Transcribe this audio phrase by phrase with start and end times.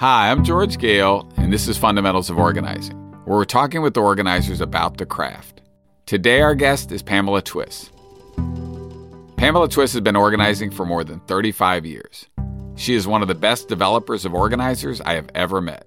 [0.00, 2.96] Hi, I'm George Goehl, and this is Fundamentals of Organizing,
[3.26, 5.60] where we're talking with organizers about the craft.
[6.06, 7.90] Today, our guest is Pamela Twiss.
[9.36, 12.26] Pamela Twiss has been organizing for more than 35 years.
[12.76, 15.86] She is one of the best developers of organizers I have ever met.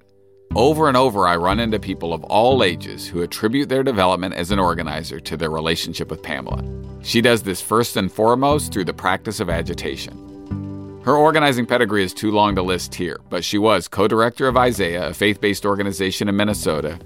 [0.55, 4.51] Over and over, I run into people of all ages who attribute their development as
[4.51, 6.63] an organizer to their relationship with Pamela.
[7.01, 10.32] She does this first and foremost through the practice of agitation.
[11.03, 14.55] Her organizing pedigree is too long to list here, but she was co director of
[14.55, 16.97] Isaiah, a faith based organization in Minnesota,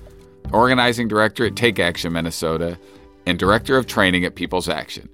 [0.53, 2.77] organizing director at Take Action Minnesota,
[3.25, 5.09] and director of training at People's Action.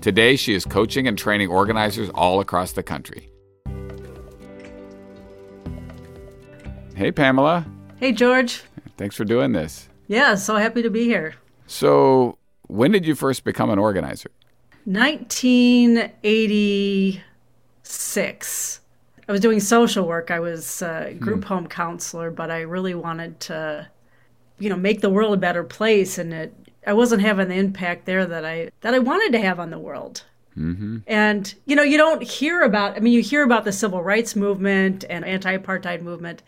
[0.00, 3.30] Today, she is coaching and training organizers all across the country.
[6.96, 7.64] Hey, Pamela.
[8.00, 8.64] Hey, George.
[8.96, 9.88] Thanks for doing this.
[10.08, 11.36] Yeah, so happy to be here.
[11.68, 14.32] So, when did you first become an organizer?
[14.86, 17.22] 1980
[17.88, 18.80] six.
[19.28, 20.30] I was doing social work.
[20.30, 21.48] I was a group hmm.
[21.48, 23.88] home counselor, but I really wanted to,
[24.58, 26.54] you know, make the world a better place, and it.
[26.86, 29.78] I wasn't having the impact there that I that I wanted to have on the
[29.78, 30.24] world.
[30.56, 30.98] Mm-hmm.
[31.06, 32.96] And you know, you don't hear about.
[32.96, 36.42] I mean, you hear about the civil rights movement and anti-apartheid movement,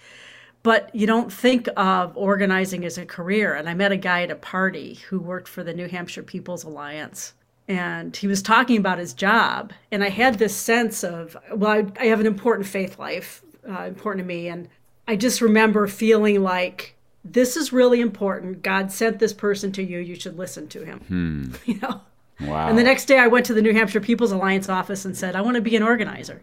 [0.62, 3.54] but you don't think of organizing as a career.
[3.54, 6.64] And I met a guy at a party who worked for the New Hampshire People's
[6.64, 7.34] Alliance
[7.70, 11.86] and he was talking about his job and i had this sense of well i,
[11.98, 14.68] I have an important faith life uh, important to me and
[15.08, 18.62] i just remember feeling like this is really important.
[18.62, 19.98] God sent this person to you.
[19.98, 21.00] You should listen to him.
[21.00, 21.54] Hmm.
[21.70, 22.00] you know?
[22.41, 22.68] Wow.
[22.68, 25.36] And the next day i went to the new hampshire people's alliance office and said
[25.36, 26.42] i want to be an organizer.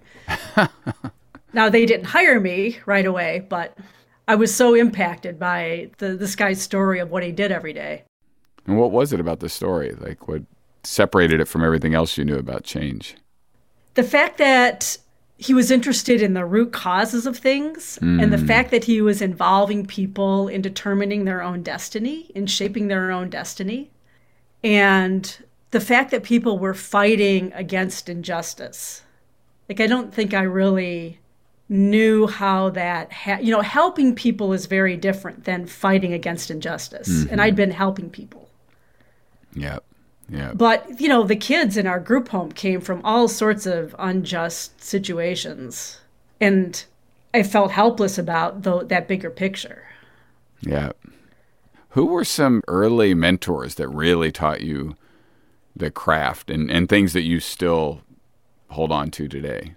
[1.53, 3.75] Now they didn't hire me right away but
[4.28, 8.03] i was so impacted by the, this guy's story of what he did every day.
[8.67, 9.95] And what was it about the story?
[10.00, 10.44] Like what
[10.88, 13.16] separated it from everything else you knew about change?
[13.96, 14.98] The fact that
[15.38, 18.22] he was interested in the root causes of things mm.
[18.22, 18.48] and the mm.
[18.48, 23.30] fact that he was involving people in determining their own destiny, in shaping their own
[23.30, 23.92] destiny,
[24.64, 29.04] and the fact that people were fighting against injustice.
[29.70, 31.20] Like, I don't think I really
[31.70, 37.10] knew how that, ha- you know, helping people is very different than fighting against injustice.
[37.10, 37.32] Mm-hmm.
[37.32, 38.50] And I'd been helping people.
[39.54, 39.80] Yeah.
[40.30, 40.52] Yeah.
[40.54, 44.83] But, you know, the kids in our group home came from all sorts of unjust
[44.83, 45.99] situations.
[46.42, 46.83] And
[47.33, 49.83] I felt helpless about the, that bigger picture.
[50.61, 50.92] Yeah.
[51.89, 54.95] Who were some early mentors that really taught you
[55.76, 58.02] the craft and, and things that you still
[58.70, 59.76] hold on to today?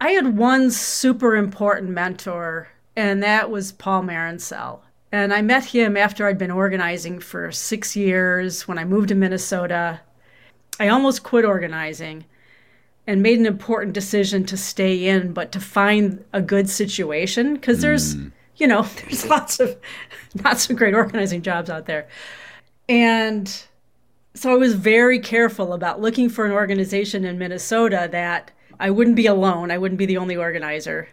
[0.00, 4.80] I had one super important mentor, and that was Paul Marincel.
[5.10, 9.14] And I met him after I'd been organizing for six years when I moved to
[9.14, 10.00] Minnesota.
[10.78, 12.24] I almost quit organizing
[13.06, 17.80] and made an important decision to stay in, but to find a good situation because
[17.80, 18.30] there's, mm.
[18.56, 19.76] you know, there's lots of
[20.44, 22.06] not so great organizing jobs out there.
[22.86, 23.50] And
[24.34, 29.16] so I was very careful about looking for an organization in Minnesota that I wouldn't
[29.16, 31.08] be alone, I wouldn't be the only organizer.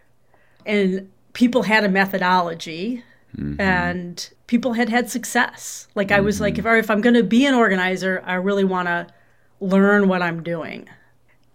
[0.66, 3.03] And people had a methodology
[3.38, 3.62] Mm-hmm.
[3.62, 5.88] And people had had success.
[5.96, 8.88] Like I was like, if, if I'm going to be an organizer, I really want
[8.88, 9.07] to
[9.59, 10.88] learn what I'm doing.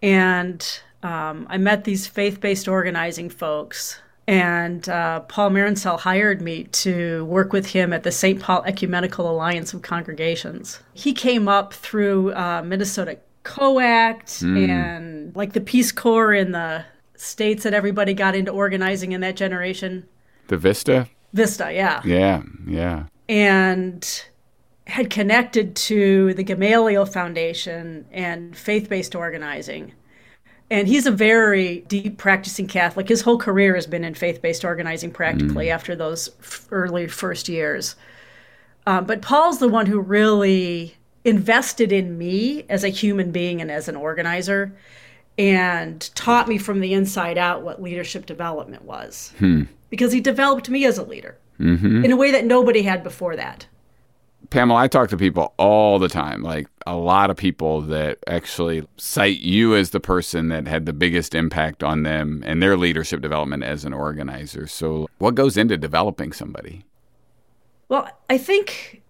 [0.03, 0.67] And
[1.03, 4.01] um, I met these faith based organizing folks.
[4.27, 8.41] And uh, Paul Marincel hired me to work with him at the St.
[8.41, 10.79] Paul Ecumenical Alliance of Congregations.
[10.95, 14.69] He came up through uh, Minnesota COACT mm.
[14.69, 16.85] and like the Peace Corps in the
[17.17, 20.07] states that everybody got into organizing in that generation.
[20.47, 22.01] The Vista Vista, yeah.
[22.05, 23.05] Yeah, yeah.
[23.29, 24.25] And
[24.87, 29.93] had connected to the Gamaliel Foundation and faith based organizing.
[30.69, 33.09] And he's a very deep practicing Catholic.
[33.09, 35.75] His whole career has been in faith based organizing practically mm.
[35.75, 37.97] after those f- early first years.
[38.87, 43.71] Um, but Paul's the one who really invested in me as a human being and
[43.71, 44.73] as an organizer
[45.39, 49.33] and taught me from the inside out what leadership development was.
[49.39, 52.05] Hmm because he developed me as a leader mm-hmm.
[52.05, 53.67] in a way that nobody had before that.
[54.49, 58.87] Pamela, I talk to people all the time, like a lot of people that actually
[58.97, 63.21] cite you as the person that had the biggest impact on them and their leadership
[63.21, 64.67] development as an organizer.
[64.67, 66.85] So, what goes into developing somebody?
[67.89, 69.03] Well, I think,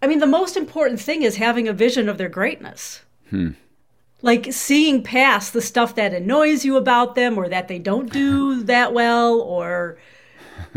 [0.00, 3.02] I mean, the most important thing is having a vision of their greatness.
[3.28, 3.50] Hmm.
[4.22, 8.62] Like seeing past the stuff that annoys you about them or that they don't do
[8.64, 9.98] that well or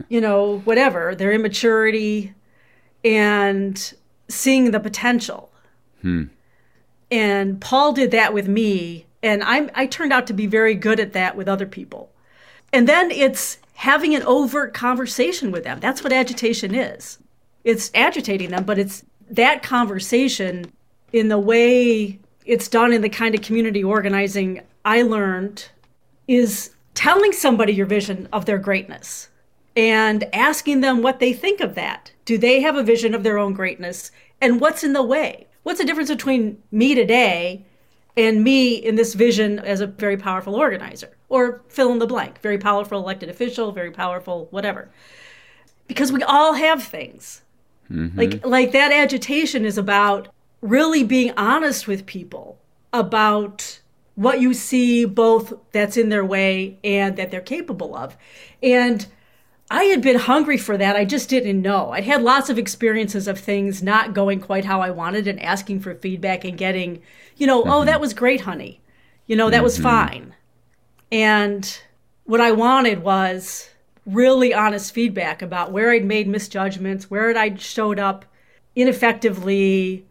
[0.10, 2.34] you know, whatever, their immaturity
[3.04, 3.94] and
[4.28, 5.52] seeing the potential.
[6.02, 6.26] Hmm.
[7.10, 11.00] And Paul did that with me, and I I turned out to be very good
[11.00, 12.10] at that with other people.
[12.74, 15.80] And then it's having an overt conversation with them.
[15.80, 17.18] That's what agitation is.
[17.64, 20.72] It's agitating them, but it's that conversation
[21.12, 25.70] in the way it's done in the kind of community organizing I learned
[26.28, 29.30] is telling somebody your vision of their greatness
[29.76, 32.12] and asking them what they think of that.
[32.26, 34.12] Do they have a vision of their own greatness?
[34.40, 35.48] And what's in the way?
[35.64, 37.66] What's the difference between me today
[38.18, 41.16] and me in this vision as a very powerful organizer?
[41.30, 44.90] Or fill in the blank, very powerful elected official, very powerful, whatever.
[45.88, 47.42] Because we all have things.
[47.90, 48.18] Mm-hmm.
[48.18, 50.30] Like like that agitation is about
[50.62, 52.60] really being honest with people
[52.94, 53.82] about
[54.16, 58.16] what you see both that's in their way and that they're capable of.
[58.62, 59.06] And
[59.72, 60.98] I had been hungry for that.
[60.98, 61.92] I just didn't know.
[61.92, 65.80] I'd had lots of experiences of things not going quite how I wanted and asking
[65.80, 67.02] for feedback and getting,
[67.38, 67.72] you know, mm-hmm.
[67.72, 68.82] oh, that was great, honey.
[69.28, 69.64] You know, that mm-hmm.
[69.64, 70.36] was fine.
[71.10, 71.82] And
[72.26, 73.70] what I wanted was
[74.06, 78.26] really honest feedback about where I'd made misjudgments, where I'd showed up
[78.76, 80.06] ineffectively,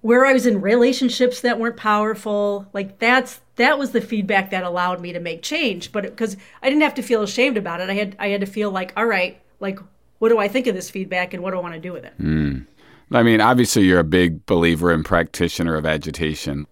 [0.00, 2.66] where I was in relationships that weren't powerful.
[2.72, 5.92] Like that's that was the feedback that allowed me to make change.
[5.92, 8.46] But because I didn't have to feel ashamed about it, I had I had to
[8.46, 9.78] feel like, all right, like
[10.18, 12.04] what do I think of this feedback and what do I want to do with
[12.04, 12.14] it?
[12.20, 12.66] Mm.
[13.12, 16.66] I mean, obviously, you're a big believer and practitioner of agitation.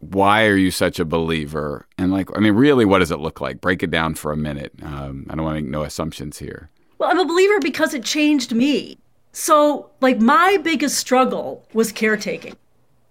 [0.00, 1.86] Why are you such a believer?
[1.96, 3.60] And like, I mean, really, what does it look like?
[3.60, 4.72] Break it down for a minute.
[4.82, 6.70] Um, I don't want to make no assumptions here.
[6.98, 8.98] Well, I'm a believer because it changed me.
[9.32, 12.56] So, like, my biggest struggle was caretaking.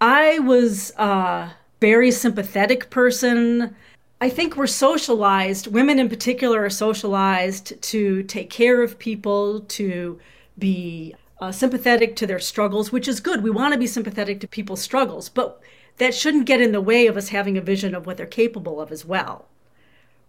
[0.00, 3.74] I was a very sympathetic person.
[4.20, 10.18] I think we're socialized, women in particular are socialized to take care of people, to
[10.58, 13.42] be uh, sympathetic to their struggles, which is good.
[13.42, 15.60] We want to be sympathetic to people's struggles, but
[15.98, 18.80] that shouldn't get in the way of us having a vision of what they're capable
[18.80, 19.46] of as well.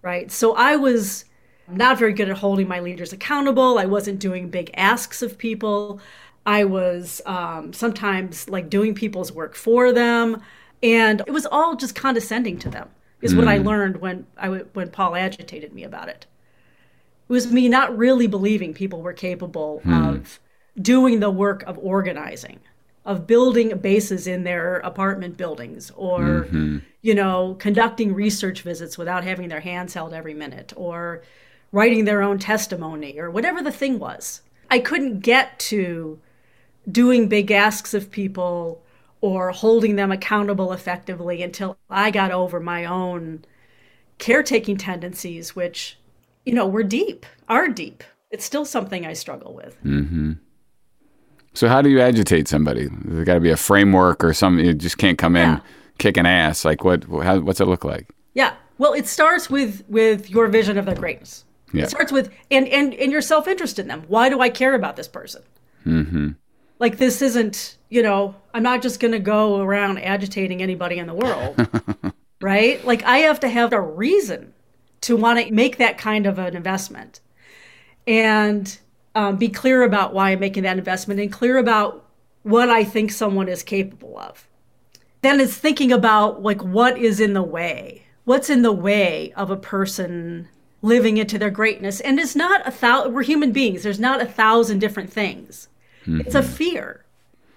[0.02, 0.32] Right?
[0.32, 1.26] So I was
[1.68, 3.78] not very good at holding my leaders accountable.
[3.78, 6.00] I wasn't doing big asks of people.
[6.46, 10.42] I was um, sometimes like doing people's work for them,
[10.82, 12.90] and it was all just condescending to them.
[13.22, 13.38] Is mm.
[13.38, 13.66] what I mm.
[13.66, 16.26] learned when I w- when Paul agitated me about it.
[17.28, 20.10] It was me not really believing people were capable mm.
[20.10, 20.40] of
[20.82, 22.60] doing the work of organizing,
[23.06, 26.78] of building bases in their apartment buildings, or mm-hmm.
[27.02, 31.22] you know, conducting research visits without having their hands held every minute, or
[31.72, 34.42] writing their own testimony, or whatever the thing was.
[34.72, 36.20] I couldn't get to
[36.90, 38.82] doing big asks of people
[39.22, 43.44] or holding them accountable effectively until I got over my own
[44.18, 45.98] caretaking tendencies, which,
[46.46, 48.04] you know, were deep, are deep.
[48.32, 49.82] It's still something I struggle with.
[49.84, 50.34] Mm-hmm.
[51.54, 52.88] So, how do you agitate somebody?
[53.06, 54.64] There's got to be a framework or something.
[54.64, 55.60] You just can't come in yeah.
[55.98, 56.64] kicking ass.
[56.64, 57.04] Like, what?
[57.06, 58.08] How, what's it look like?
[58.36, 58.54] Yeah.
[58.78, 61.44] Well, it starts with with your vision of their greatness.
[61.74, 61.84] Yeah.
[61.84, 64.04] It starts with and and and your self interest in them.
[64.08, 65.42] Why do I care about this person?
[65.86, 66.30] Mm-hmm
[66.80, 71.08] like this isn't you know i'm not just going to go around agitating anybody in
[71.08, 71.56] the world
[72.42, 72.84] right?
[72.86, 74.54] Like i have to have a reason
[75.02, 77.22] to want to make that kind of an investment.
[78.06, 78.78] And
[79.16, 82.06] um, be clear about why i'm making that investment and clear about
[82.44, 84.48] what i think someone is capable of.
[85.22, 88.04] Then it's thinking about like what is in the way?
[88.24, 90.48] What's in the way of a person
[90.82, 92.00] living into their greatness?
[92.00, 93.84] And it's not a thousand we're human beings.
[93.84, 95.68] There's not a thousand different things
[96.10, 96.22] Mm-hmm.
[96.22, 97.06] It's a fear.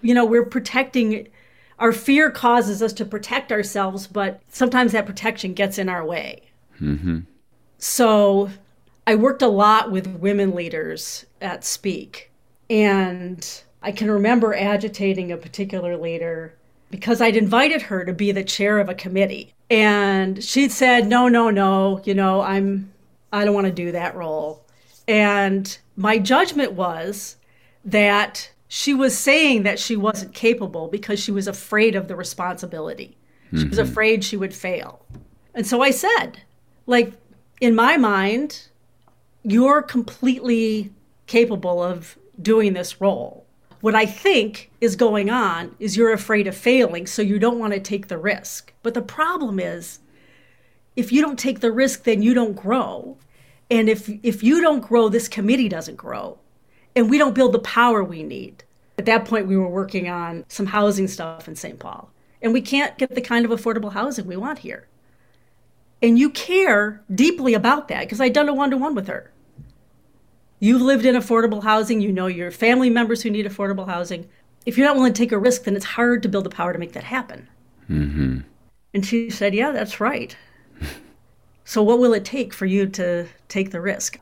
[0.02, 1.28] You know, we're protecting
[1.78, 6.42] our fear causes us to protect ourselves, but sometimes that protection gets in our way.
[6.80, 7.21] Mm-hmm.
[7.78, 8.50] So
[9.04, 12.26] I worked a lot with women leaders at SPEAC.
[12.71, 16.54] And I can remember agitating a particular leader
[16.90, 19.52] because I'd invited her to be the chair of a committee.
[19.68, 22.92] And she'd said, no, no, no, you know, I'm,
[23.32, 24.64] I don't want to do that role.
[25.09, 27.37] And my judgment was
[27.84, 33.16] that she was saying that she wasn't capable because she was afraid of the responsibility.
[33.50, 33.68] She mm-hmm.
[33.68, 35.04] was afraid she would fail.
[35.54, 36.40] And so I said,
[36.86, 37.12] like,
[37.60, 38.68] in my mind,
[39.42, 40.90] you're completely
[41.26, 43.44] capable of doing this role.
[43.82, 47.74] What I think is going on is you're afraid of failing, so you don't want
[47.74, 48.72] to take the risk.
[48.82, 49.98] But the problem is,
[50.96, 53.18] if you don't take the risk, then you don't grow.
[53.70, 56.38] And if, if you don't grow, this committee doesn't grow
[56.94, 58.64] and we don't build the power we need.
[58.99, 61.78] At that point, we were working on some housing stuff in St.
[61.78, 64.88] Paul, and we can't get the kind of affordable housing we want here.
[66.02, 69.30] And you care deeply about that because I'd done a one to one with her.
[70.58, 74.28] You've lived in affordable housing, you know your family members who need affordable housing.
[74.66, 76.72] If you're not willing to take a risk, then it's hard to build the power
[76.72, 77.49] to make that happen.
[77.90, 78.38] Mm-hmm.
[78.94, 80.37] And she said, Yeah, that's right.
[81.64, 84.20] so, what will it take for you to take the risk?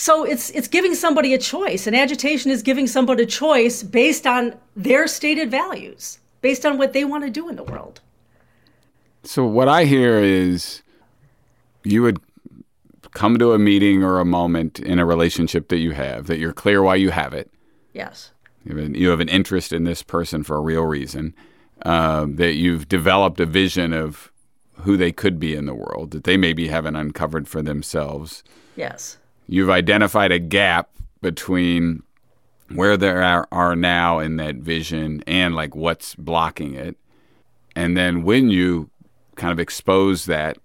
[0.00, 1.86] So it's it's giving somebody a choice.
[1.86, 6.94] And agitation is giving somebody a choice based on their stated values, based on what
[6.94, 8.00] they want to do in the world.
[9.24, 10.80] So what I hear is
[11.84, 12.18] you would
[13.12, 16.54] come to a meeting or a moment in a relationship that you have that you're
[16.54, 17.50] clear why you have it.
[17.92, 18.30] Yes.
[18.64, 21.34] You have an, you have an interest in this person for a real reason.
[21.82, 24.32] Um, that you've developed a vision of
[24.84, 28.42] who they could be in the world that they maybe haven't uncovered for themselves.
[28.76, 29.18] Yes.
[29.50, 30.90] You've identified a gap
[31.20, 32.04] between
[32.72, 36.96] where they are, are now in that vision and like what's blocking it.
[37.74, 38.90] And then when you
[39.34, 40.58] kind of expose that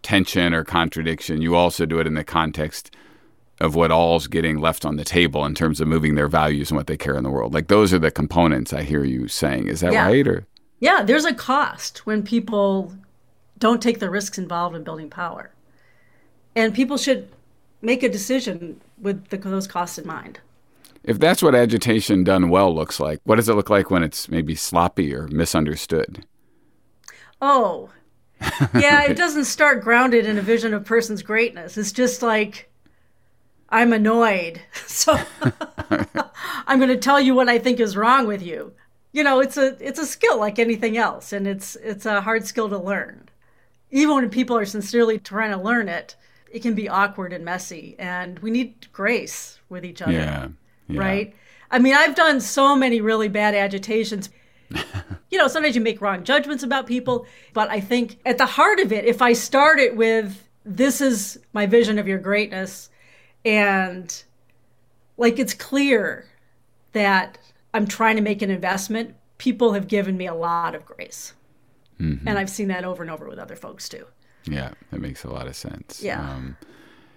[0.00, 2.96] tension or contradiction, you also do it in the context
[3.60, 6.78] of what all's getting left on the table in terms of moving their values and
[6.78, 7.52] what they care in the world.
[7.52, 9.68] Like those are the components I hear you saying.
[9.68, 10.06] Is that Yeah.
[10.06, 10.26] right?
[10.26, 10.46] Or
[10.78, 12.94] Yeah, there's a cost when people
[13.58, 15.50] don't take the risks involved in building power.
[16.56, 17.28] And people should
[17.82, 20.40] make a decision with the, those costs in mind.
[21.04, 24.28] if that's what agitation done well looks like, what does it look like when it's
[24.28, 26.26] maybe sloppy or misunderstood?
[27.40, 27.90] Oh,
[28.74, 31.76] yeah, it doesn't start grounded in a vision of person's greatness.
[31.76, 32.70] It's just like,
[33.68, 34.62] I'm annoyed.
[34.90, 35.18] So
[36.66, 38.72] I'm going to tell you what I think is wrong with you.
[39.12, 42.46] You know, it's a it's a skill like anything else, and it's it's a hard
[42.46, 43.28] skill to learn.
[43.90, 46.16] Even when people are sincerely trying to learn it,
[46.50, 50.12] it can be awkward and messy, and we need grace with each other.
[50.12, 50.48] Yeah.
[50.88, 51.00] yeah.
[51.00, 51.34] right?
[51.70, 54.28] I mean, I've done so many really bad agitations.
[55.30, 58.80] you know, sometimes you make wrong judgments about people, but I think at the heart
[58.80, 62.90] of it, if I start it with, this is my vision of your greatness,
[63.44, 64.22] and
[65.16, 66.26] like it's clear
[66.92, 67.38] that
[67.72, 71.34] I'm trying to make an investment, people have given me a lot of grace.
[72.00, 72.26] Mm-hmm.
[72.26, 74.06] And I've seen that over and over with other folks too.
[74.44, 76.02] Yeah, that makes a lot of sense.
[76.02, 76.20] Yeah.
[76.20, 76.56] Um,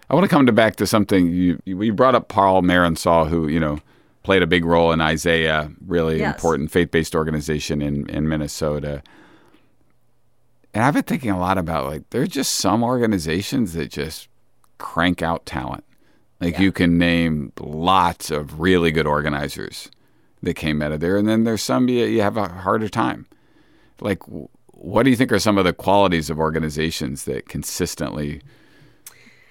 [0.09, 2.27] I want to come to back to something you you brought up.
[2.27, 3.79] Paul Marincel, who you know
[4.23, 6.35] played a big role in Isaiah, really Yes.
[6.35, 9.01] important faith based organization in in Minnesota.
[10.73, 14.27] And I've been thinking a lot about like there's just some organizations that just
[14.77, 15.83] crank out talent.
[16.41, 16.61] Like Yeah.
[16.61, 19.89] you can name lots of really good organizers
[20.41, 23.25] that came out of there, and then there's some you, you have a harder time.
[24.01, 24.19] Like,
[24.83, 28.41] what do you think are some of the qualities of organizations that consistently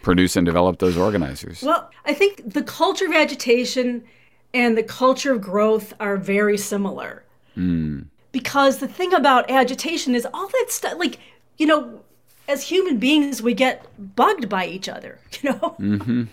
[0.02, 1.62] produce and develop those organizers?
[1.62, 4.04] Well, I think the culture of agitation
[4.52, 7.24] and the culture of growth are very similar.
[7.54, 8.02] Hmm.
[8.30, 11.18] Because the thing about agitation is all that stuff, like,
[11.56, 12.02] you know,
[12.46, 15.76] as human beings, we get bugged by each other, you know?
[15.80, 16.24] Mm-hmm.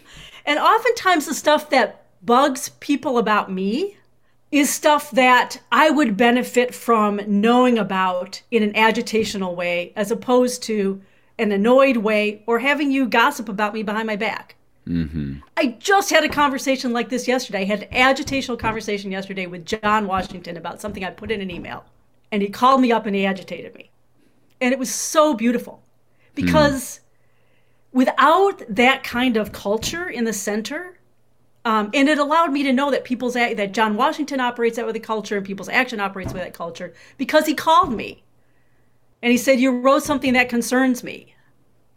[0.45, 3.95] And oftentimes the stuff that bugs people about me
[4.51, 10.63] is stuff that I would benefit from knowing about in an agitational way as opposed
[10.63, 11.01] to
[11.37, 14.55] an annoyed way or having you gossip about me behind my back.
[14.87, 15.35] Mm-hmm.
[15.55, 17.61] I just had a conversation like this yesterday.
[17.61, 21.51] I had an agitational conversation yesterday with John Washington about something I put in an
[21.51, 21.85] email.
[22.31, 23.91] And he called me up and he agitated me.
[24.61, 25.83] And it was so beautiful
[26.35, 26.99] because
[27.91, 27.99] hmm.
[27.99, 30.98] without that kind of culture in the center,
[31.65, 34.95] um, and it allowed me to know that people's that John Washington operates that with
[34.95, 38.23] a culture and people's action operates with that culture because he called me
[39.21, 41.35] and he said you wrote something that concerns me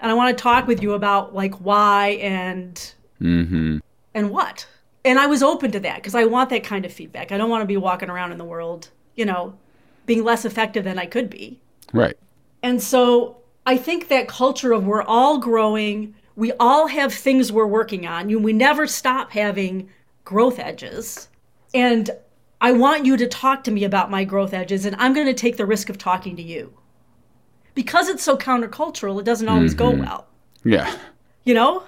[0.01, 3.79] and I want to talk with you about like why and Mm-hmm.
[4.15, 4.67] and what.
[5.05, 7.33] And I was open to that because I want that kind of feedback.
[7.33, 9.55] I don't want to be walking around in the world, you know,
[10.07, 11.61] being less effective than I could be.
[11.93, 12.17] Right.
[12.63, 17.67] And so I think that culture of we're all growing, we all have things we're
[17.67, 18.29] working on.
[18.29, 19.91] You, we never stop having
[20.25, 21.29] growth edges.
[21.75, 22.11] And
[22.61, 25.35] I want you to talk to me about my growth edges, and I'm going to
[25.35, 26.73] take the risk of talking to you.
[27.75, 30.03] Because it's so countercultural, it doesn't always go mm-hmm.
[30.03, 30.27] well.
[30.65, 30.95] Yeah.
[31.45, 31.83] You know?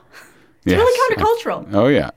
[0.64, 0.78] It's Yes.
[0.78, 1.74] really countercultural.
[1.74, 2.10] Oh yeah.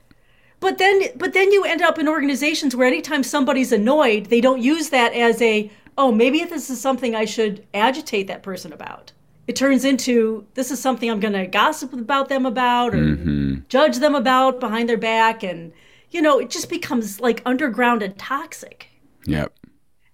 [0.60, 4.62] But then but then you end up in organizations where anytime somebody's annoyed, they don't
[4.62, 9.12] use that as a, oh, maybe this is something I should agitate that person about.
[9.48, 13.54] It turns into this is something I'm going to gossip about them about or mm-hmm.
[13.68, 15.72] judge them about behind their back and
[16.10, 18.88] you know, it just becomes like underground and toxic.
[19.24, 19.52] Yep.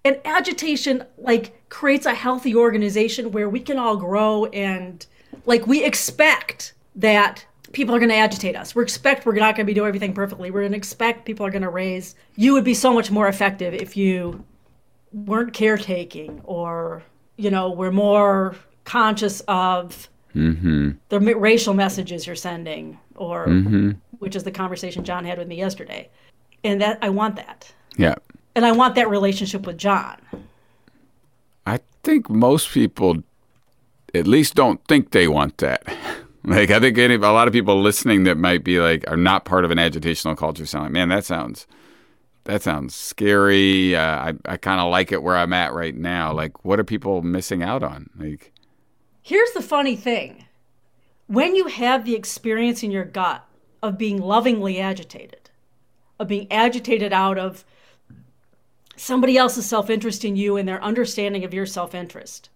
[0.03, 5.05] And agitation like creates a healthy organization where we can all grow and
[5.45, 8.73] like we expect that people are going to agitate us.
[8.73, 10.49] We expect we're not going to be doing everything perfectly.
[10.49, 12.15] We're going to expect people are going to raise.
[12.35, 14.45] You would be so much more effective if you
[15.11, 17.03] weren't caretaking or
[17.37, 23.47] you know were more conscious of the racial messages you're sending or
[24.19, 26.09] which is the conversation John had with me yesterday.
[26.63, 27.71] And that I want that.
[27.97, 28.15] Yeah.
[28.55, 30.17] And I want that relationship with John.
[31.65, 33.17] I think most people
[34.13, 35.83] at least don't think they want that.
[36.47, 39.45] Like I think any, a lot of people listening that might be like are not
[39.45, 41.65] part of an agitational culture sound like, man, that sounds
[42.43, 43.95] that sounds scary.
[43.95, 46.31] Uh, I I kind of like it where I'm at right now.
[46.31, 48.11] Like, what are people missing out on?
[48.15, 48.53] Like,
[49.25, 50.45] here's the funny thing:
[51.25, 53.43] when you have the experience in your gut
[53.81, 55.49] of being lovingly agitated,
[56.19, 57.65] of being agitated out of
[58.95, 62.49] somebody else's self interest in you and their understanding of your self interest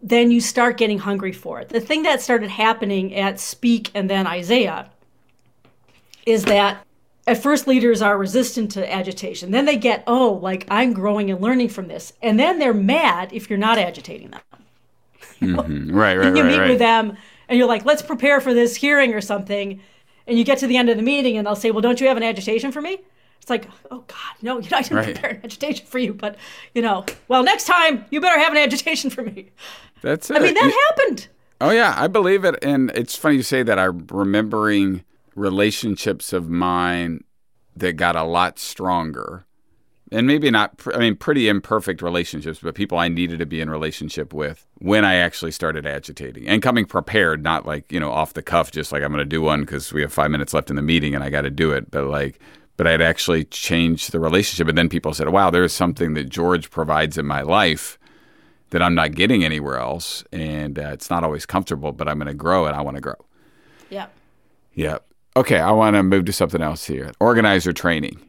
[0.00, 1.68] then you start getting hungry for it.
[1.68, 4.90] The thing that started happening at SPEAC and then Isaiah
[6.24, 6.84] is that
[7.26, 9.50] at first leaders are resistant to agitation.
[9.50, 12.12] Then they get, oh, like I'm growing and learning from this.
[12.22, 14.40] And then they're mad if you're not agitating them.
[15.40, 15.90] Mm-hmm.
[15.94, 16.68] Right, right, and you right, meet right.
[16.70, 17.16] with them
[17.48, 19.80] and you're like, let's prepare for this hearing or something.
[20.26, 22.08] And you get to the end of the meeting and they'll say, well, don't you
[22.08, 22.98] have an agitation for me?
[23.40, 25.04] It's like, oh God, no, you know, I didn't Right.
[25.14, 26.36] prepare an agitation for you, but
[26.74, 29.50] you know, well, next time you better have an agitation for me.
[30.02, 30.36] That's it.
[30.36, 31.28] I mean, that You- happened.
[31.60, 33.80] Oh yeah, I believe it, and it's funny you say that.
[33.80, 35.02] I'm remembering
[35.34, 37.24] relationships of mine
[37.76, 39.44] that got a lot stronger,
[40.10, 40.76] and maybe not.
[40.78, 44.66] pr- I mean, pretty imperfect relationships, but people I needed to be in relationship with
[44.78, 48.70] when I actually started agitating and coming prepared, not like you know off the cuff,
[48.70, 50.82] just like I'm going to do one because we have five minutes left in the
[50.82, 52.40] meeting and I got to do it, but like.
[52.76, 56.28] But I'd actually changed the relationship, and then people said, "Wow, there is something that
[56.28, 57.98] George provides in my life
[58.70, 62.28] that I'm not getting anywhere else, and uh, it's not always comfortable, but I'm going
[62.28, 63.14] to grow and I want to grow.
[63.90, 64.06] Yeah.
[64.74, 65.04] Yep.
[65.36, 67.12] Okay, I want to move to something else here.
[67.20, 68.20] Organizer training.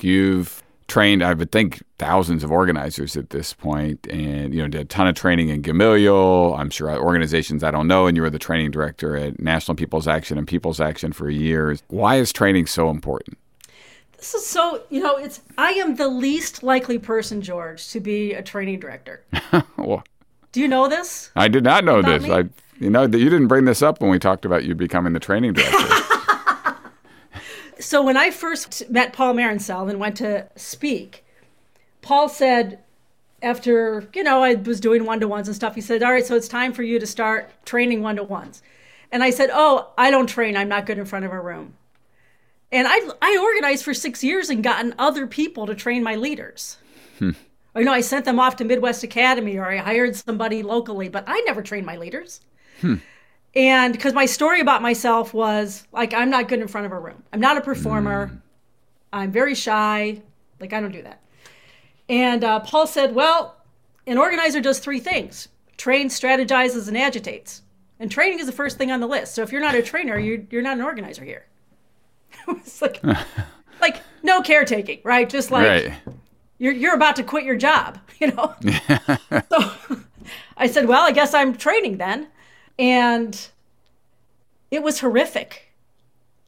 [0.00, 4.80] You've trained, I would think, thousands of organizers at this point, and you know, did
[4.80, 6.54] a ton of training in Gamaliel.
[6.54, 10.08] I'm sure organizations I don't know, and you were the training director at National People's
[10.08, 11.82] Action and People's Action for years.
[11.88, 13.38] Why is training so important?
[14.16, 18.32] This is so, you know, it's, I am the least likely person, George, to be
[18.32, 19.22] a training director.
[19.76, 20.02] well,
[20.50, 21.30] Do you know this?
[21.36, 22.24] I did not know this.
[22.24, 22.32] me?
[22.32, 22.44] I,
[22.80, 25.20] you know, that you didn't bring this up when we talked about you becoming the
[25.20, 25.76] training director.
[27.80, 31.20] So when I first met Paul Marincel and went to SPEAC,
[32.02, 32.80] Paul said,
[33.42, 36.26] after, you know, I was doing one to ones and stuff, he said, All right,
[36.26, 38.62] so it's time for you to start training one to ones.
[39.12, 40.56] And I said, Oh, I don't train.
[40.56, 41.74] I'm not good in front of a room.
[42.70, 46.76] And I, I organized for six years and gotten other people to train my leaders.
[47.18, 47.30] Hmm.
[47.74, 51.08] Or, you know, I sent them off to Midwest Academy or I hired somebody locally,
[51.08, 52.40] but I never trained my leaders.
[52.80, 52.96] Hmm.
[53.54, 56.98] And because my story about myself was like, I'm not good in front of a
[56.98, 57.22] room.
[57.32, 58.42] I'm not a performer.
[59.12, 60.20] I'm very shy.
[60.60, 61.22] Like, I don't do that.
[62.08, 63.56] And uh, Paul said, Well,
[64.06, 67.62] an organizer does three things trains, strategizes, and agitates.
[68.00, 69.34] And training is the first thing on the list.
[69.34, 71.46] So if you're not a trainer, you're, you're not an organizer here.
[72.48, 73.00] it's like,
[73.80, 75.28] like no caretaking, right?
[75.28, 75.92] Just like right.
[76.58, 78.54] you're you're about to quit your job, you know.
[79.50, 79.72] so
[80.56, 82.28] I said, "Well, I guess I'm training then."
[82.78, 83.48] And
[84.70, 85.72] it was horrific.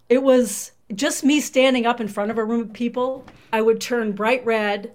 [0.08, 3.24] It was just me standing up in front of a room of people.
[3.52, 4.92] I would turn bright red.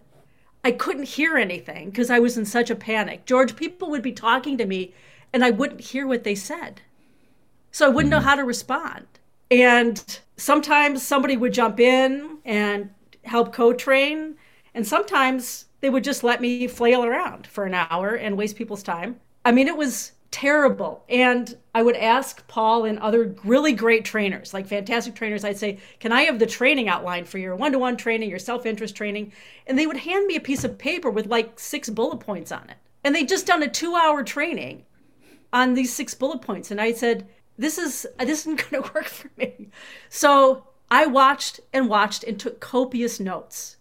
[0.64, 3.26] I couldn't hear anything because I was in such a panic.
[3.26, 4.94] George, people would be talking to me
[5.32, 6.82] and I wouldn't hear what they said.
[7.72, 8.28] So I wouldn't know mm-hmm.
[8.28, 9.06] how to respond.
[9.52, 12.90] And sometimes somebody would jump in and
[13.24, 14.36] help co train.
[14.74, 18.82] And sometimes they would just let me flail around for an hour and waste people's
[18.82, 19.20] time.
[19.44, 21.04] I mean, it was terrible.
[21.10, 25.80] And I would ask Paul and other really great trainers, like fantastic trainers, I'd say,
[26.00, 28.96] Can I have the training outline for your one to one training, your self interest
[28.96, 29.32] training?
[29.68, 32.70] And they would hand me a piece of paper with like six bullet points on
[32.70, 32.78] it.
[33.04, 34.86] And they'd just done a two hour training
[35.54, 36.72] on these six bullet points.
[36.72, 39.70] And I said, This is this isn't gonna work for me.
[40.10, 43.78] So I watched and watched and took copious notes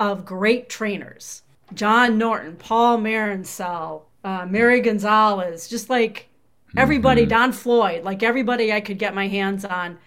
[0.00, 1.42] of great trainers.
[1.74, 6.28] John Norton, Paul Marincel, uh, Mary Gonzalez, just like
[6.76, 9.98] everybody, Don Floyd, like everybody I could get my hands on.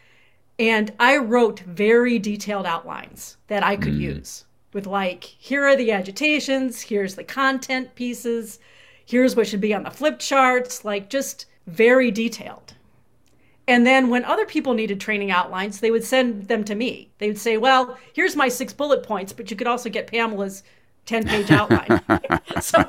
[0.60, 5.92] And I wrote very detailed outlines that I could use with like, here are the
[5.92, 8.60] agitations, here's the content pieces,
[9.06, 12.74] here's what should be on the flip charts, like just very detailed.
[13.68, 17.12] And then when other people needed training outlines, they would send them to me.
[17.20, 20.64] They would say, well, here's my six bullet points, but you could also get Pamela's
[21.06, 22.02] 10 page outline.
[22.62, 22.84] so,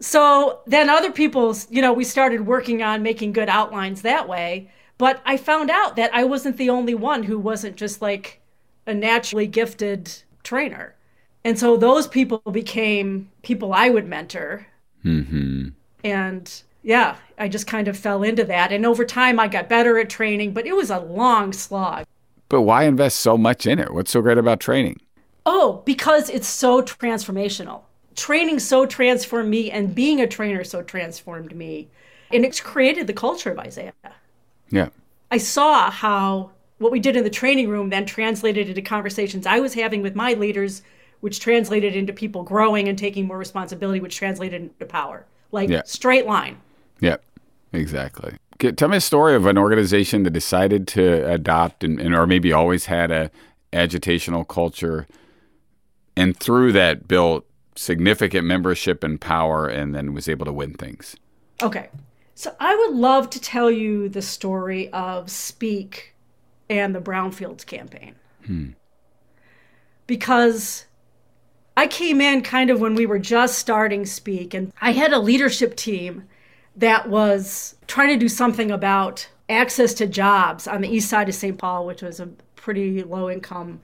[0.00, 4.70] so then other people's, you know, we started working on making good outlines that way.
[4.98, 8.40] But I found out that I wasn't the only one who wasn't just like
[8.86, 10.10] a naturally gifted
[10.42, 10.94] trainer.
[11.44, 14.66] And so those people became people I would mentor.
[15.04, 15.68] Mm-hmm.
[16.02, 18.72] And yeah, I just kind of fell into that.
[18.72, 22.06] And over time, I got better at training, but it was a long slog.
[22.48, 23.92] But why invest so much in it?
[23.92, 25.00] What's so great about training?
[25.44, 27.82] Oh, because it's so transformational.
[28.16, 31.88] Training so transformed me, and being a trainer so transformed me
[32.32, 33.92] And it's created the culture of Isaiah.
[34.70, 34.88] Yeah.
[35.30, 39.60] I saw how what we did in the training room then translated into conversations I
[39.60, 40.82] was having with my leaders,
[41.20, 45.24] which translated into people growing and taking more responsibility, which translated into power.
[45.52, 45.82] Like Yeah.
[45.84, 46.58] straight line.
[47.00, 47.16] Yeah,
[47.72, 48.34] exactly.
[48.58, 52.52] Tell me a story of an organization that decided to adopt and, and or maybe
[52.52, 53.30] always had a
[53.72, 55.06] agitational culture,
[56.16, 61.16] and through that built significant membership and power, and then was able to win things.
[61.62, 61.88] Okay.
[62.34, 66.00] So I would love to tell you the story of SPEAC
[66.68, 68.14] and the Brownfields campaign.
[68.44, 68.70] Hmm.
[70.06, 70.84] Because
[71.76, 75.18] I came in kind of when we were just starting SPEAC, and I had a
[75.18, 76.24] leadership team
[76.76, 81.34] that was trying to do something about access to jobs on the east side of
[81.34, 81.56] St.
[81.56, 83.80] Paul, which was a pretty low income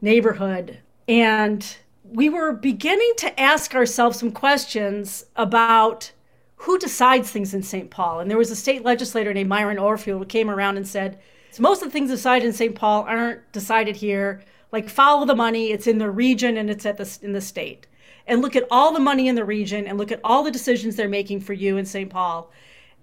[0.00, 0.78] neighborhood.
[1.08, 1.66] And
[2.12, 6.12] we were beginning to ask ourselves some questions about
[6.56, 7.90] who decides things in St.
[7.90, 8.20] Paul.
[8.20, 11.18] And there was a state legislator named Myron Orfield who came around and said,
[11.58, 12.74] most of the things decided in St.
[12.74, 14.42] Paul aren't decided here.
[14.70, 17.86] Like follow the money, it's in the region and it's at the in the state.
[18.26, 20.94] And look at all the money in the region and look at all the decisions
[20.94, 22.10] they're making for you in St.
[22.10, 22.50] Paul.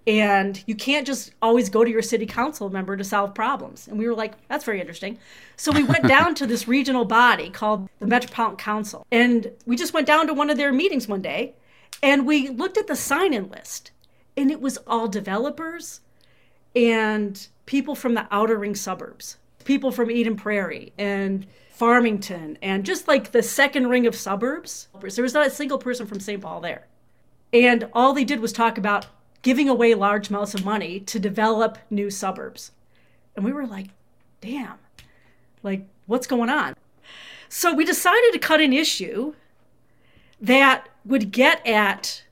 [0.08, 3.88] And you can't just always go to your city council member to solve problems.
[3.88, 5.18] And we were like, that's very interesting.
[5.56, 9.06] So we went down to this regional body called the Metropolitan Council.
[9.12, 11.52] And we just went down to one of their meetings one day
[12.02, 13.90] and we looked at the sign in list.
[14.34, 16.00] And it was all developers
[16.74, 23.08] and people from the outer ring suburbs, people from Eden Prairie and Farmington, and just
[23.08, 24.88] like the second ring of suburbs.
[24.98, 26.40] There was not a single person from St.
[26.40, 26.86] Paul there.
[27.52, 29.06] And all they did was talk about
[29.42, 32.72] giving away large amounts of money to develop new suburbs.
[33.36, 33.88] And we were like,
[34.40, 34.78] damn,
[35.62, 36.74] like, what's going on?
[37.48, 39.34] So we decided to cut an issue
[40.40, 42.22] that would get at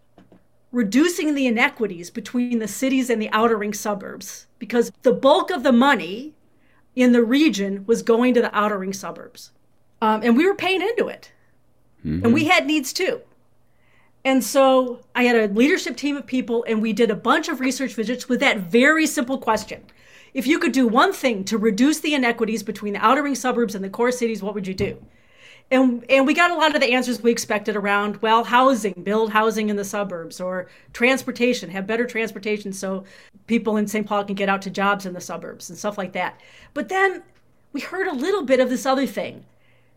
[0.72, 5.62] reducing the inequities between the cities and the outer ring suburbs because the bulk of
[5.62, 6.34] the money
[6.94, 9.52] in the region was going to the outer ring suburbs.
[10.02, 11.32] Um, and we were paying into it.
[12.24, 13.20] And we had needs too.
[14.26, 17.60] And so I had a leadership team of people, and we did a bunch of
[17.60, 19.84] research visits with that very simple question.
[20.34, 23.76] If you could do one thing to reduce the inequities between the outer ring suburbs
[23.76, 25.00] and the core cities, what would you do?
[25.70, 29.30] And, and we got a lot of the answers we expected around, well, housing, build
[29.30, 33.04] housing in the suburbs, or transportation, have better transportation so
[33.46, 34.08] people in St.
[34.08, 36.40] Paul can get out to jobs in the suburbs and stuff like that.
[36.74, 37.22] But then
[37.72, 39.44] we heard a little bit of this other thing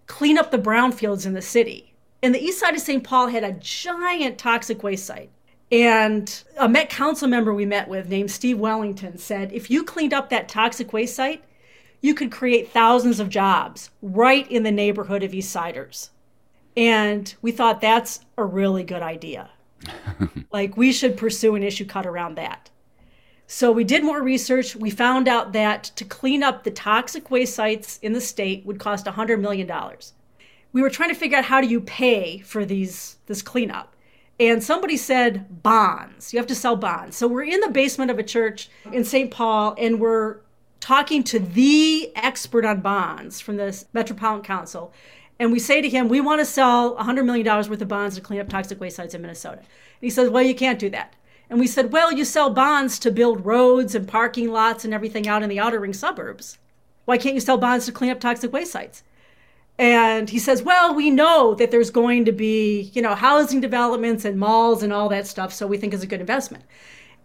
[0.06, 1.89] clean up the brownfields in the city.
[2.22, 3.04] And the east side of St.
[3.04, 5.30] Paul had a giant toxic waste site.
[5.72, 10.14] And a Met Council member we met with named Steve Wellington said if you cleaned
[10.14, 11.44] up that toxic waste site,
[12.02, 16.10] you could create thousands of jobs right in the neighborhood of East Siders.
[16.76, 19.50] And we thought that's a really good idea.
[20.52, 22.70] like we should pursue an issue cut around that.
[23.48, 24.76] So we did more research.
[24.76, 28.80] We found out that to clean up the toxic waste sites in the state would
[28.80, 29.70] cost $100 million.
[30.72, 33.96] We were trying to figure out how do you pay for these this cleanup.
[34.40, 36.32] And somebody said bonds.
[36.32, 37.18] You have to sell bonds.
[37.18, 39.30] So we're in the basement of a church in St.
[39.30, 40.38] Paul and we're
[40.80, 44.94] talking to the expert on bonds from the Metropolitan Council.
[45.40, 48.22] And we say to him, we want to sell $100 million worth of bonds to
[48.22, 49.58] clean up toxic waste sites in Minnesota.
[49.58, 49.68] And
[50.02, 51.16] he says, well, you can't do that.
[51.50, 55.28] And we said, well, you sell bonds to build roads and parking lots and everything
[55.28, 56.60] out in the outer ring suburbs.
[57.06, 59.04] Why can't you sell bonds to clean up toxic waste sites?
[59.80, 64.26] And he says, well, we know that there's going to be, you know, housing developments
[64.26, 66.66] and malls and all that stuff, so we think it's a good investment.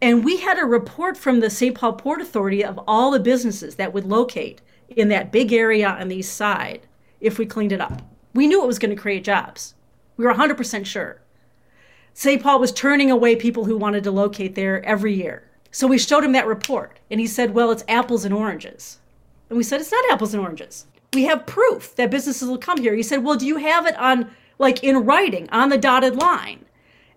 [0.01, 1.75] And we had a report from the St.
[1.75, 6.07] Paul Port Authority of all the businesses that would locate in that big area on
[6.07, 6.87] the east side
[7.21, 8.03] if we cleaned it up.
[8.35, 9.75] We knew it was going to create jobs.
[10.17, 11.21] We were 100% sure.
[12.13, 12.41] St.
[12.41, 15.43] Paul was turning away people who wanted to locate there every year.
[15.73, 18.99] So we showed him that report, and he said, Well, it's apples and oranges.
[19.51, 20.87] And we said, It's not apples and oranges.
[21.15, 22.95] We have proof that businesses will come here.
[22.95, 26.65] He said, Well, do you have it on, like, in writing, on the dotted line?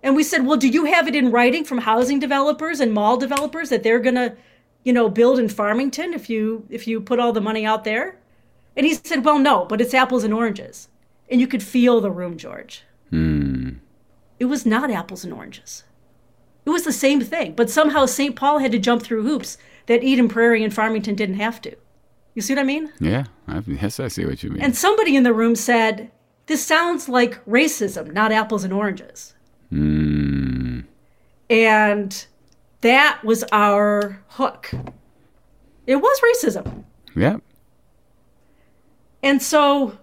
[0.03, 3.17] And we said, Well, do you have it in writing from housing developers and mall
[3.17, 4.35] developers that they're going to,
[4.83, 8.17] you know, build in Farmington if you if you put all the money out there?
[8.75, 10.89] And he said, Well, no, but it's apples and oranges.
[11.29, 12.83] And you could feel the room, George.
[13.09, 13.71] Hmm.
[14.39, 15.83] It was not apples and oranges.
[16.65, 18.35] It was the same thing, but somehow St.
[18.35, 19.57] Paul had to jump through hoops
[19.87, 21.75] that Eden Prairie and Farmington didn't have to.
[22.37, 22.93] You see what I mean?
[22.99, 24.61] Yeah, I, yes, I see what you mean.
[24.61, 26.11] And somebody in the room said,
[26.45, 29.33] This sounds like racism, not apples and oranges.
[29.71, 30.81] Hmm.
[31.49, 32.27] And
[32.81, 34.69] that was our hook.
[35.87, 36.83] It was racism.
[37.15, 37.37] Yeah.
[39.23, 39.97] And so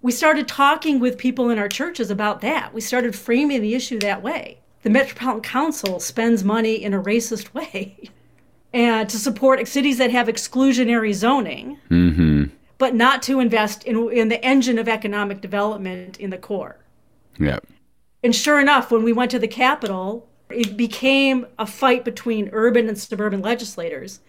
[0.00, 2.72] we started talking with people in our churches about that.
[2.72, 7.52] We started framing the issue that way the Metropolitan Council spends money in a racist
[7.52, 8.08] way
[8.74, 12.44] and to support cities that have exclusionary zoning, Mm-hmm.
[12.76, 16.76] but not to invest in, in the engine of economic development in the core.
[17.38, 17.64] Yep.
[18.24, 22.88] And sure enough, when we went to the Capitol, it became a fight between urban
[22.88, 24.20] and suburban legislators.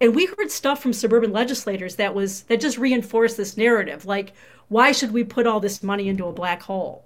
[0.00, 4.06] And we heard stuff from suburban legislators that was that just reinforced this narrative.
[4.06, 4.32] Like,
[4.68, 7.04] why should we put all this money into a black hole?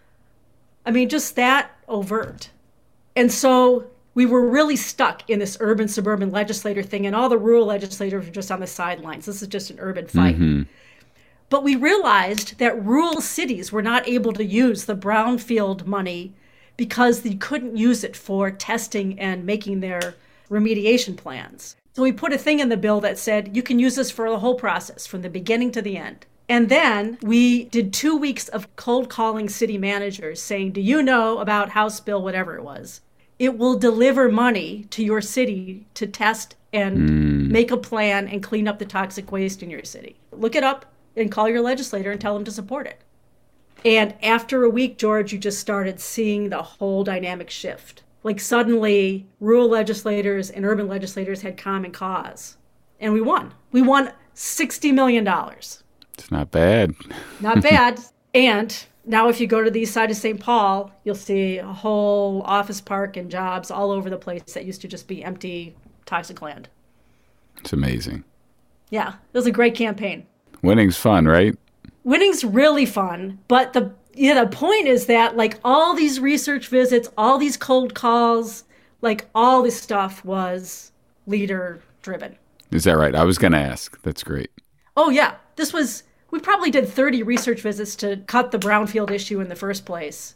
[0.86, 2.50] I mean, just that overt.
[3.14, 7.38] And so we were really stuck in this urban suburban legislator thing, and all the
[7.38, 9.26] rural legislators were just on the sidelines.
[9.26, 10.36] This is just an urban fight.
[10.36, 10.62] Mm-hmm.
[11.48, 16.32] But we realized that rural cities were not able to use the brownfield money
[16.76, 20.14] because they couldn't use it for testing and making their
[20.48, 21.76] remediation plans.
[21.92, 24.30] So we put a thing in the bill that said you can use this for
[24.30, 26.24] the whole process from the beginning to the end.
[26.48, 31.38] And then we did two weeks of cold calling city managers saying, Do you know
[31.38, 33.00] about House Bill, whatever it was?
[33.40, 37.50] It will deliver money to your city to test and mm.
[37.50, 40.16] make a plan and clean up the toxic waste in your city.
[40.30, 40.84] Look it up
[41.16, 43.00] and call your legislator and tell them to support it.
[43.82, 48.02] And after a week, George, you just started seeing the whole dynamic shift.
[48.24, 52.58] Like suddenly, rural legislators and urban legislators had common cause.
[53.00, 53.54] And we won.
[53.72, 55.26] We won $60 million.
[55.26, 56.94] It's not bad.
[57.40, 58.00] Not bad.
[58.34, 60.40] and now, if you go to the east side of St.
[60.40, 64.80] Paul, you'll see a whole office park and jobs all over the place that used
[64.82, 65.74] to just be empty,
[66.06, 66.68] toxic land.
[67.58, 68.24] It's amazing.
[68.90, 70.26] Yeah, it was a great campaign.
[70.62, 71.56] Winning's fun, right?
[72.02, 77.10] winning's really fun but the yeah the point is that like all these research visits
[77.18, 78.64] all these cold calls
[79.02, 80.92] like all this stuff was
[81.26, 82.34] leader driven
[82.70, 83.14] Is that right?
[83.14, 84.00] I was going to ask.
[84.00, 84.50] That's great.
[84.96, 89.40] oh yeah this was we probably did 30 research visits to cut the brownfield issue
[89.40, 90.34] in the first place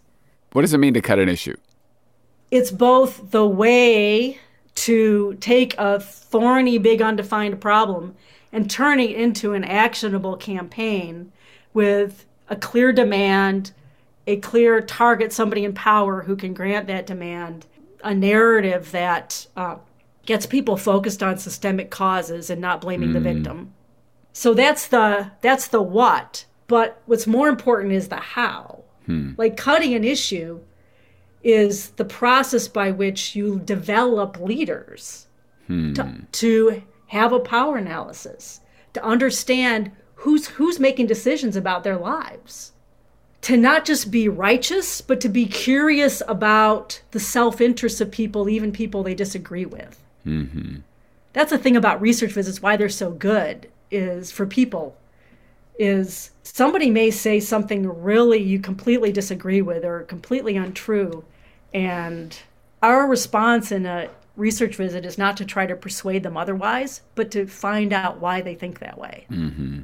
[0.53, 1.57] What does it mean to cut an issue?
[2.51, 4.39] it's both the way
[4.77, 8.15] to take a thorny big undefined problem
[8.53, 11.33] and turn it into an actionable campaign
[11.73, 13.73] with a clear demand,
[14.27, 17.67] a clear target, somebody in power who can grant that demand,
[18.05, 19.77] a narrative that uh,
[20.27, 23.73] gets people focused on systemic causes and not blaming the victim.
[24.35, 26.45] So that's the that's the what.
[26.67, 28.83] But what's more important is the how.
[29.07, 29.33] Hmm.
[29.39, 30.61] Like cutting an issue
[31.43, 35.27] is the process by which you develop leaders
[35.69, 36.21] to, hmm.
[36.33, 38.61] to have a power analysis,
[38.93, 42.73] to understand who's who's making decisions about their lives.
[43.43, 48.73] To not just be righteous, but to be curious about the self-interest of people, even
[48.73, 50.03] people they disagree with.
[50.27, 50.77] Mm-hmm.
[51.35, 54.97] That's the thing about research visits, why they're so good, is for people,
[55.79, 61.25] is somebody may say something really you completely disagree with or completely untrue.
[61.73, 62.37] And
[62.83, 67.31] our response in a research visit is not to try to persuade them otherwise, but
[67.33, 69.27] to find out why they think that way.
[69.31, 69.81] Mm-hmm.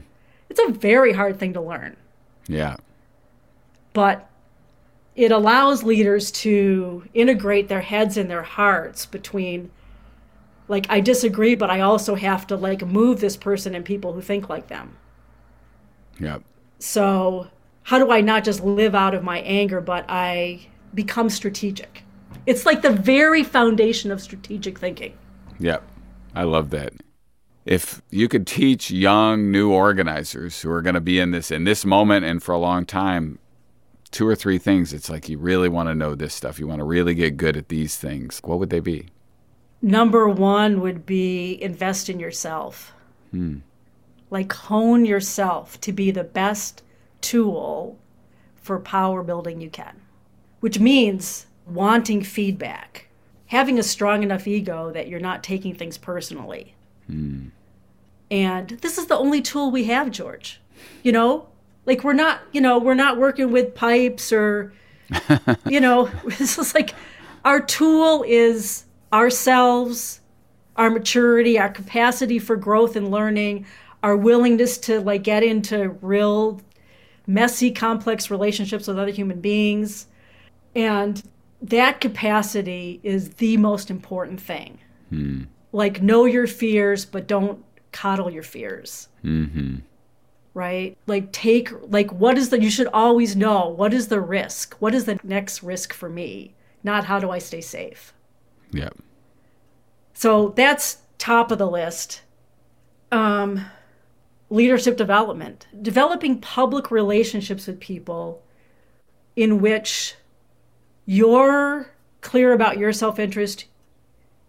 [0.48, 1.96] It's a very hard thing to learn,
[2.48, 2.76] Yeah.
[3.92, 4.28] but
[5.16, 9.70] it allows leaders to integrate their heads and their hearts between
[10.70, 14.22] like I disagree, but I also have to like move this person and people who
[14.22, 14.96] think like them.
[16.18, 16.38] Yeah.
[16.78, 17.48] So,
[17.83, 20.61] how do I not just live out of my anger, but I
[20.94, 22.04] become strategic?
[22.46, 25.18] It's like the very foundation of strategic thinking.
[25.59, 25.83] Yep.
[26.35, 26.92] I love that.
[27.66, 31.64] If you could teach young new organizers who are going to be in this in
[31.64, 33.40] this moment and for a long time
[34.11, 36.61] two or three things it's like you really want to know this stuff.
[36.61, 38.40] You want to really get good at these things.
[38.44, 39.09] What would they be?
[39.82, 42.92] Number one would be invest in yourself.
[43.30, 43.58] Hmm.
[44.30, 46.82] Like hone yourself to be the best
[47.20, 47.98] tool
[48.56, 50.00] for power building you can,
[50.60, 53.08] which means wanting feedback,
[53.46, 56.74] having a strong enough ego that you're not taking things personally.
[57.06, 57.48] Hmm.
[58.30, 60.60] And this is the only tool we have, George.
[61.02, 61.48] You know,
[61.86, 64.72] like we're not, you know, we're not working with pipes or,
[65.66, 66.94] you know, this is like
[67.44, 70.20] our tool is ourselves,
[70.76, 73.66] our maturity, our capacity for growth and learning,
[74.02, 76.60] our willingness to like get into real
[77.26, 80.06] messy, complex relationships with other human beings.
[80.74, 81.22] And
[81.62, 84.78] that capacity is the most important thing.
[85.72, 89.08] Like, know your fears, but don't coddle your fears.
[89.24, 89.76] Mm-hmm.
[90.54, 90.96] Right?
[91.06, 94.74] Like, take, like, what is the, you should always know what is the risk?
[94.78, 96.54] What is the next risk for me?
[96.82, 98.14] Not how do I stay safe?
[98.72, 98.96] Yep.
[100.14, 102.22] So that's top of the list.
[103.12, 103.66] Um,
[104.50, 108.42] leadership development, developing public relationships with people
[109.37, 110.14] in which
[111.06, 113.66] you're clear about your self interest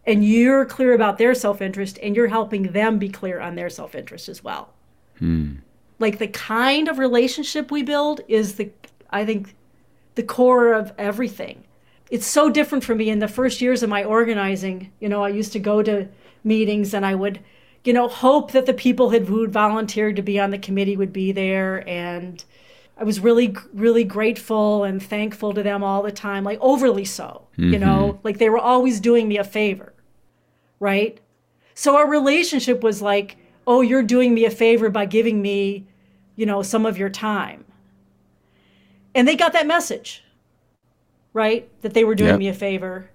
[0.06, 3.70] and you're clear about their self interest and you're helping them be clear on their
[3.70, 4.74] self interest as well.
[5.20, 5.56] Hmm.
[6.00, 8.72] Like the kind of relationship we build is the,
[9.12, 9.56] I think,
[10.16, 11.64] the core of everything.
[12.12, 14.92] It's so different for me in the first years of my organizing.
[15.00, 16.08] You know, I used to go to
[16.44, 17.40] meetings and I would,
[17.84, 21.14] you know, hope that the people who had volunteered to be on the committee would
[21.14, 22.44] be there and
[22.98, 27.48] I was really, really grateful and thankful to them all the time, like overly so,
[27.54, 27.74] mm-hmm.
[27.74, 29.94] you know, like they were always doing me a favor,
[30.80, 31.20] right?
[31.74, 35.88] So our relationship was like, oh, you're doing me a favor by giving me,
[36.36, 37.66] you know, some of your time.
[39.16, 40.24] And they got that message,
[41.34, 41.70] right?
[41.82, 42.40] That they were doing yep.
[42.40, 43.10] me a favor.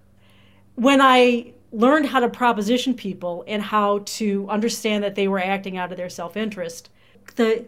[0.75, 5.77] When I learned how to proposition people and how to understand that they were acting
[5.77, 6.91] out of their self interest,
[7.37, 7.67] the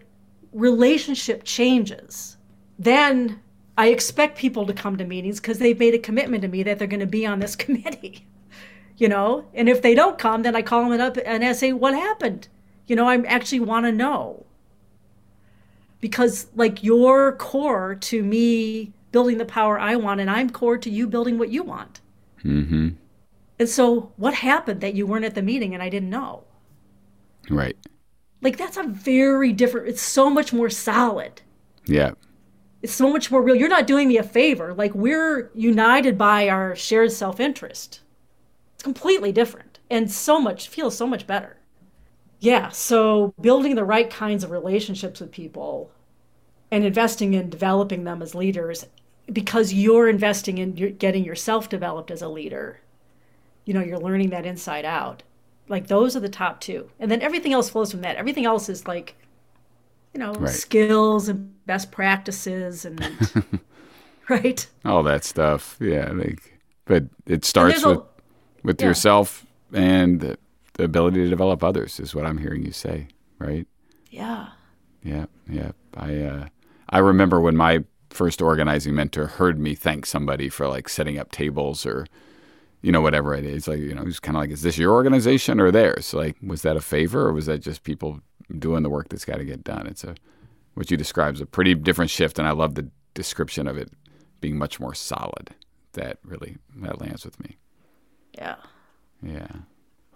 [0.53, 2.37] relationship changes,
[2.79, 3.41] then
[3.77, 6.79] I expect people to come to meetings because they've made a commitment to me that
[6.79, 8.27] they're going to be on this committee.
[8.97, 11.73] you know, and if they don't come, then I call them up and I say,
[11.73, 12.49] "What happened?"
[12.87, 14.47] You know, I actually want to know
[16.01, 20.91] because like you're core to me building the power I want, and I'm core to
[20.91, 22.01] you building what you want.
[22.45, 22.91] Mm-hmm.
[23.59, 26.45] And so, what happened that you weren't at the meeting and I didn't know?
[27.51, 27.77] Right.
[28.41, 29.89] Like that's a very different.
[29.89, 31.43] It's so much more solid.
[31.87, 32.13] Yeah.
[32.83, 33.57] It's so much more real.
[33.57, 34.73] You're not doing me a favor.
[34.73, 38.01] Like we're united by our shared self-interest.
[38.75, 41.57] It's completely different and so much feels so much better.
[42.41, 45.91] Yeah, so building the right kinds of relationships with people
[46.71, 48.87] and investing in developing them as leaders
[49.33, 52.81] because you're investing in getting yourself developed as a leader.
[53.65, 55.23] You know, you're learning that inside out.
[55.69, 56.91] Like those are the top two.
[56.99, 58.17] And then everything else flows from that.
[58.17, 59.15] Everything else is like
[60.15, 60.51] you know right.
[60.51, 63.61] skills and best practices and
[64.29, 64.67] right?
[64.85, 65.77] All that stuff.
[65.81, 68.05] Yeah like but it starts with a,
[68.63, 68.89] with yeah.
[68.89, 70.39] yourself and the,
[70.75, 73.67] the ability to develop others is what i'm hearing you say right?
[74.11, 74.49] Yeah.
[75.03, 75.73] Yeah yeah.
[75.95, 76.49] I uh
[76.89, 81.31] i remember when my first organizing mentor heard me thank somebody for like setting up
[81.31, 82.07] tables or
[82.83, 83.67] you know, whatever it is.
[83.67, 86.15] Like, you know, he's kind of like, is this your organization or theirs?
[86.15, 88.21] Like, was that a favor or was that just people
[88.59, 89.87] doing the work that's got to get done?
[89.87, 90.15] It's a,
[90.75, 92.39] what you describe is a pretty different shift.
[92.39, 93.91] And I love the description of it
[94.41, 95.55] being much more solid.
[95.95, 97.57] That really, that lands with me.
[98.33, 98.57] Yeah.
[99.23, 99.49] Yeah.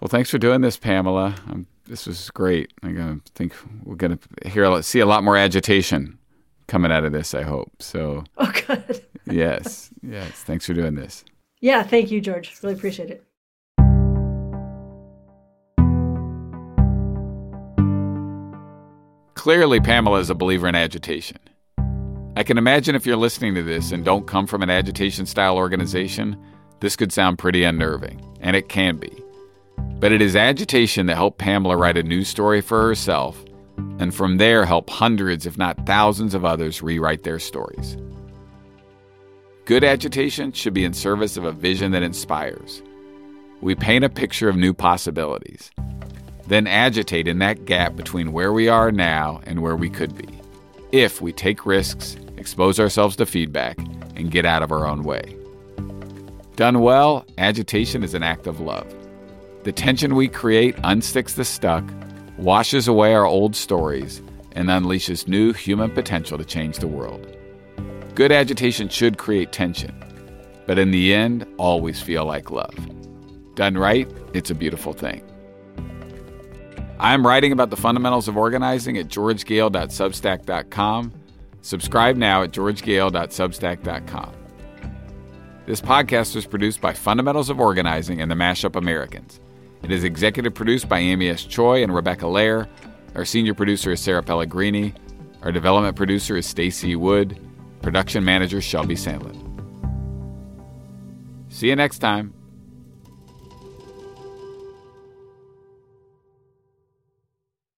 [0.01, 1.35] Well, thanks for doing this, Pamela.
[1.51, 2.73] Um, this was great.
[2.85, 6.19] I think we're going to hear, see a lot more agitation
[6.73, 7.71] coming out of this, I hope.
[7.81, 9.05] So, oh, good.
[9.27, 9.91] yes.
[10.03, 10.31] Yes.
[10.31, 11.23] Thanks for doing this.
[11.61, 12.59] Yeah, thank you, George.
[12.63, 13.25] Really appreciate it.
[19.35, 21.37] Clearly, Pamela is a believer in agitation.
[22.37, 25.59] I can imagine if you're listening to this and don't come from an agitation style
[25.59, 26.43] organization,
[26.81, 29.13] this could sound pretty unnerving, and it can be.
[30.01, 33.45] But it is agitation that helped Pamela write a news story for herself,
[33.99, 37.97] and from there help hundreds, if not thousands, of others rewrite their stories.
[39.65, 42.83] Good agitation should be in service of a vision that inspires.
[43.61, 45.71] We paint a picture of new possibilities,
[46.49, 50.29] then agitate in that gap between where we are now and where we could be.
[50.91, 53.79] If we take risks, expose ourselves to feedback,
[54.17, 55.37] and get out of our own way.
[56.57, 58.93] Done well, agitation is an act of love.
[59.63, 61.85] The tension we create unsticks the stuck,
[62.43, 64.21] washes away our old stories,
[64.53, 67.27] and unleashes new human potential to change the world.
[68.15, 69.95] Good agitation should create tension,
[70.67, 72.75] but in the end, always feel like love.
[73.55, 75.23] Done right, it's a beautiful thing.
[76.99, 81.13] I'm writing about the fundamentals of organizing at georgegoehl.substack.com.
[81.63, 84.33] Subscribe now at georgegoehl.substack.com.
[85.65, 89.41] This podcast was produced by Fundamentals of Organizing and the Mashup Americans.
[89.83, 91.45] It is executive produced by Amy S.
[91.45, 92.69] Choi and Rebecca Lehrer.
[93.15, 94.95] Our senior producer is Sarah Pellegrini.
[95.43, 97.39] Our development producer is Stacy Wood.
[97.83, 99.39] Production manager Shelby Sandlin.
[101.49, 102.33] See you next time.